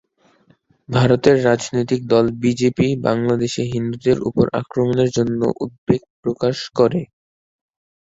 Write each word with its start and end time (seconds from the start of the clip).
ভারতের 0.89 1.37
রাজনৈতিক 1.45 2.01
দল 2.07 2.25
বিজেপি, 2.41 2.87
বাংলাদেশে 3.07 3.61
হিন্দুদের 3.73 4.17
উপর 4.29 4.45
আক্রমণের 4.59 5.09
জন্য 5.17 5.41
উদ্বেগ 5.63 6.01
প্রকাশ 6.23 6.57
করে। 6.77 7.01